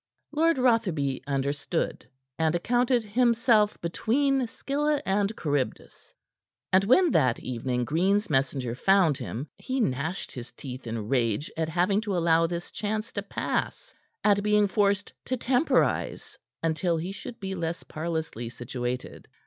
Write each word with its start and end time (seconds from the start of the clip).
Lord 0.31 0.57
Rotherby 0.57 1.21
understood, 1.27 2.07
and 2.39 2.55
accounted 2.55 3.05
himself 3.05 3.79
between 3.81 4.47
Scylla 4.47 4.99
and 5.05 5.31
Charybdis, 5.39 6.11
and 6.73 6.83
when 6.85 7.11
that 7.11 7.39
evening 7.41 7.85
Green's 7.85 8.27
messenger 8.27 8.73
found 8.73 9.19
him, 9.19 9.47
he 9.59 9.79
gnashed 9.79 10.31
his 10.31 10.51
teeth 10.53 10.87
in 10.87 11.07
rage 11.07 11.51
at 11.55 11.69
having 11.69 12.01
to 12.01 12.17
allow 12.17 12.47
this 12.47 12.71
chance 12.71 13.11
to 13.13 13.21
pass, 13.21 13.93
at 14.23 14.41
being 14.41 14.65
forced 14.65 15.13
to 15.25 15.37
temporize 15.37 16.35
until 16.63 16.97
he 16.97 17.11
should 17.11 17.39
be 17.39 17.53
less 17.53 17.83
parlously 17.83 18.49
situated. 18.49 19.27